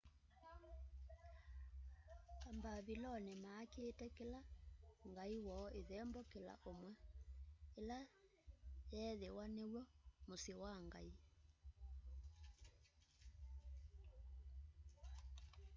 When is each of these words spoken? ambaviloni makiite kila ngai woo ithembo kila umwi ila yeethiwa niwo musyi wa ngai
ambaviloni 2.49 3.33
makiite 3.43 4.05
kila 4.17 4.39
ngai 5.11 5.35
woo 5.45 5.67
ithembo 5.79 6.19
kila 6.31 6.53
umwi 6.71 6.93
ila 7.79 7.99
yeethiwa 8.93 9.45
niwo 9.55 9.81
musyi 10.27 10.53
wa 10.63 10.71
ngai 10.85 11.11